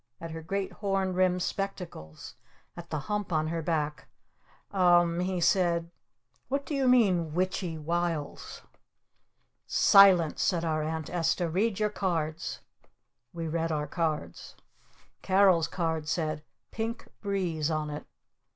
[0.19, 2.33] At her great horn rimmed spectacles.
[2.75, 4.07] At the hump on her back.
[4.73, 5.91] "U m m," he said.
[6.47, 8.63] "What do you mean, 'witch y wiles?'"
[9.67, 11.47] "Silence!" said our Aunt Esta.
[11.47, 12.61] "Read your cards!"
[13.31, 14.55] We read our cards.
[15.21, 16.41] Carol's card said
[16.71, 18.07] "PINK BREEZE" on it.